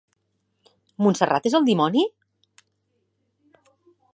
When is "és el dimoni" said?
1.49-2.07